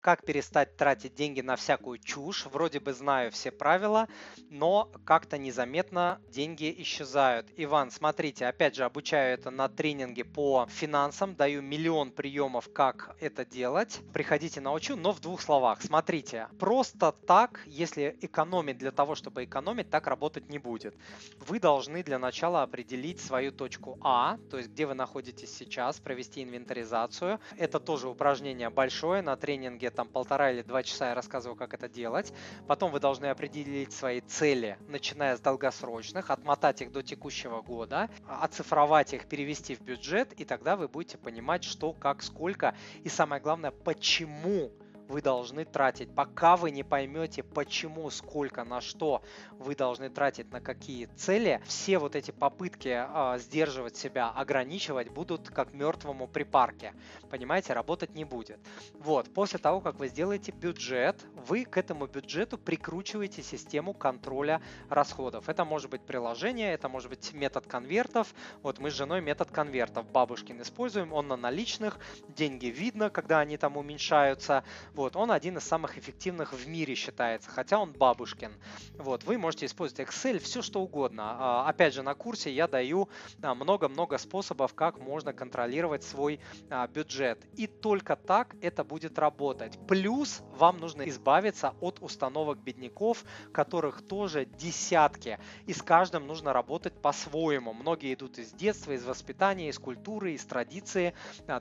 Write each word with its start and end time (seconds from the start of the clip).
как 0.00 0.24
перестать 0.24 0.76
тратить 0.76 1.14
деньги 1.14 1.40
на 1.40 1.56
всякую 1.56 1.98
чушь. 1.98 2.46
Вроде 2.46 2.80
бы 2.80 2.92
знаю 2.92 3.30
все 3.30 3.50
правила, 3.50 4.08
но 4.48 4.90
как-то 5.04 5.36
незаметно 5.38 6.20
деньги 6.28 6.74
исчезают. 6.78 7.48
Иван, 7.56 7.90
смотрите, 7.90 8.46
опять 8.46 8.74
же, 8.74 8.84
обучаю 8.84 9.34
это 9.34 9.50
на 9.50 9.68
тренинге 9.68 10.24
по 10.24 10.66
финансам, 10.70 11.34
даю 11.34 11.62
миллион 11.62 12.12
приемов, 12.12 12.72
как 12.72 13.16
это 13.20 13.44
делать. 13.44 14.00
Приходите, 14.12 14.60
научу, 14.60 14.96
но 14.96 15.12
в 15.12 15.20
двух 15.20 15.42
словах. 15.42 15.82
Смотрите, 15.82 16.48
просто 16.58 17.12
так, 17.12 17.62
если 17.66 18.16
экономить 18.22 18.78
для 18.78 18.90
того, 18.90 19.14
чтобы 19.14 19.44
экономить, 19.44 19.90
так 19.90 20.06
работать 20.06 20.48
не 20.48 20.58
будет. 20.58 20.94
Вы 21.38 21.60
должны 21.60 22.02
для 22.02 22.18
начала 22.18 22.62
определить 22.62 23.20
свою 23.20 23.52
точку 23.52 23.98
А, 24.00 24.38
то 24.50 24.56
есть 24.56 24.70
где 24.70 24.86
вы 24.86 24.94
находитесь 24.94 25.54
сейчас, 25.54 26.00
провести 26.00 26.42
инвентаризацию. 26.42 27.40
Это 27.58 27.80
тоже 27.80 28.08
упражнение 28.08 28.70
большое 28.70 29.20
на 29.22 29.36
тренинге 29.36 29.89
там 29.90 30.08
полтора 30.08 30.52
или 30.52 30.62
два 30.62 30.82
часа 30.82 31.08
я 31.08 31.14
рассказываю, 31.14 31.56
как 31.56 31.74
это 31.74 31.88
делать. 31.88 32.32
Потом 32.66 32.90
вы 32.90 33.00
должны 33.00 33.26
определить 33.26 33.92
свои 33.92 34.20
цели, 34.20 34.78
начиная 34.88 35.36
с 35.36 35.40
долгосрочных, 35.40 36.30
отмотать 36.30 36.82
их 36.82 36.92
до 36.92 37.02
текущего 37.02 37.62
года, 37.62 38.08
оцифровать 38.26 39.12
их, 39.14 39.26
перевести 39.26 39.74
в 39.74 39.80
бюджет, 39.80 40.32
и 40.32 40.44
тогда 40.44 40.76
вы 40.76 40.88
будете 40.88 41.18
понимать, 41.18 41.64
что, 41.64 41.92
как, 41.92 42.22
сколько, 42.22 42.74
и 43.04 43.08
самое 43.08 43.42
главное, 43.42 43.70
почему 43.70 44.70
вы 45.10 45.20
должны 45.22 45.64
тратить. 45.64 46.14
Пока 46.14 46.56
вы 46.56 46.70
не 46.70 46.84
поймете, 46.84 47.42
почему, 47.42 48.08
сколько, 48.10 48.64
на 48.64 48.80
что 48.80 49.22
вы 49.58 49.74
должны 49.74 50.08
тратить, 50.08 50.50
на 50.52 50.60
какие 50.60 51.06
цели, 51.16 51.60
все 51.66 51.98
вот 51.98 52.14
эти 52.14 52.30
попытки 52.30 53.06
э, 53.06 53.38
сдерживать 53.38 53.96
себя, 53.96 54.30
ограничивать 54.30 55.10
будут 55.10 55.50
как 55.50 55.74
мертвому 55.74 56.28
припарке. 56.28 56.94
Понимаете, 57.28 57.72
работать 57.72 58.14
не 58.14 58.24
будет. 58.24 58.60
Вот, 58.94 59.32
после 59.34 59.58
того, 59.58 59.80
как 59.80 59.96
вы 59.96 60.08
сделаете 60.08 60.52
бюджет, 60.52 61.20
вы 61.34 61.64
к 61.64 61.76
этому 61.76 62.06
бюджету 62.06 62.56
прикручиваете 62.56 63.42
систему 63.42 63.92
контроля 63.92 64.62
расходов. 64.88 65.48
Это 65.48 65.64
может 65.64 65.90
быть 65.90 66.02
приложение, 66.02 66.72
это 66.72 66.88
может 66.88 67.10
быть 67.10 67.32
метод 67.32 67.66
конвертов. 67.66 68.32
Вот 68.62 68.78
мы 68.78 68.90
с 68.90 68.94
женой 68.94 69.20
метод 69.20 69.50
конвертов 69.50 70.06
бабушкин 70.10 70.62
используем, 70.62 71.12
он 71.12 71.26
на 71.26 71.36
наличных, 71.36 71.98
деньги 72.28 72.66
видно, 72.66 73.10
когда 73.10 73.40
они 73.40 73.56
там 73.56 73.76
уменьшаются. 73.76 74.62
Вот, 75.00 75.16
он 75.16 75.30
один 75.30 75.56
из 75.56 75.64
самых 75.64 75.96
эффективных 75.96 76.52
в 76.52 76.68
мире 76.68 76.94
считается, 76.94 77.48
хотя 77.48 77.78
он 77.78 77.90
бабушкин. 77.90 78.52
Вот, 78.98 79.24
вы 79.24 79.38
можете 79.38 79.64
использовать 79.64 80.06
Excel, 80.06 80.38
все 80.38 80.60
что 80.60 80.82
угодно. 80.82 81.36
А, 81.38 81.68
опять 81.70 81.94
же, 81.94 82.02
на 82.02 82.14
курсе 82.14 82.52
я 82.52 82.68
даю 82.68 83.08
а, 83.40 83.54
много-много 83.54 84.18
способов, 84.18 84.74
как 84.74 84.98
можно 84.98 85.32
контролировать 85.32 86.02
свой 86.02 86.38
а, 86.68 86.86
бюджет. 86.86 87.42
И 87.56 87.66
только 87.66 88.14
так 88.14 88.54
это 88.60 88.84
будет 88.84 89.18
работать. 89.18 89.78
Плюс 89.88 90.42
вам 90.52 90.76
нужно 90.80 91.08
избавиться 91.08 91.72
от 91.80 91.96
установок 92.02 92.58
бедняков, 92.58 93.24
которых 93.52 94.06
тоже 94.06 94.44
десятки. 94.44 95.38
И 95.64 95.72
с 95.72 95.80
каждым 95.80 96.26
нужно 96.26 96.52
работать 96.52 96.92
по-своему. 97.00 97.72
Многие 97.72 98.12
идут 98.12 98.36
из 98.36 98.52
детства, 98.52 98.92
из 98.92 99.06
воспитания, 99.06 99.70
из 99.70 99.78
культуры, 99.78 100.32
из 100.32 100.44
традиции, 100.44 101.14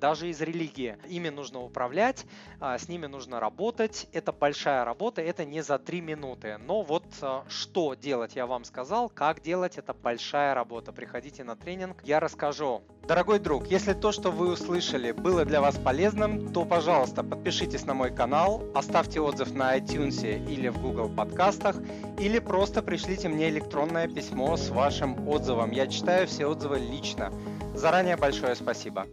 даже 0.00 0.30
из 0.30 0.40
религии. 0.40 0.96
Ими 1.06 1.28
нужно 1.28 1.60
управлять, 1.60 2.24
с 2.60 2.88
ними 2.88 3.04
нужно 3.04 3.25
нужно 3.26 3.40
работать. 3.40 4.06
Это 4.12 4.32
большая 4.32 4.84
работа, 4.84 5.20
это 5.20 5.44
не 5.44 5.60
за 5.60 5.78
3 5.78 6.00
минуты. 6.00 6.58
Но 6.58 6.82
вот 6.82 7.04
э, 7.20 7.40
что 7.48 7.94
делать, 7.94 8.36
я 8.36 8.46
вам 8.46 8.64
сказал. 8.64 9.08
Как 9.08 9.42
делать, 9.42 9.78
это 9.78 9.94
большая 9.94 10.54
работа. 10.54 10.92
Приходите 10.92 11.42
на 11.42 11.56
тренинг, 11.56 11.96
я 12.04 12.20
расскажу. 12.20 12.82
Дорогой 13.08 13.40
друг, 13.40 13.66
если 13.66 13.94
то, 13.94 14.12
что 14.12 14.30
вы 14.30 14.52
услышали, 14.52 15.10
было 15.10 15.44
для 15.44 15.60
вас 15.60 15.76
полезным, 15.76 16.52
то, 16.52 16.64
пожалуйста, 16.64 17.24
подпишитесь 17.24 17.84
на 17.84 17.94
мой 17.94 18.14
канал, 18.14 18.62
оставьте 18.74 19.20
отзыв 19.20 19.52
на 19.52 19.76
iTunes 19.76 20.22
или 20.48 20.68
в 20.68 20.80
Google 20.80 21.08
подкастах, 21.08 21.76
или 22.18 22.38
просто 22.38 22.82
пришлите 22.82 23.28
мне 23.28 23.48
электронное 23.48 24.06
письмо 24.06 24.56
с 24.56 24.68
вашим 24.70 25.28
отзывом. 25.28 25.72
Я 25.72 25.88
читаю 25.88 26.28
все 26.28 26.46
отзывы 26.46 26.78
лично. 26.78 27.32
Заранее 27.74 28.16
большое 28.16 28.54
спасибо. 28.54 29.06